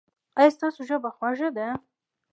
ایا 0.39 0.53
ستاسو 0.55 0.79
ژبه 0.89 1.09
خوږه 1.15 1.49
ده؟ 1.57 1.67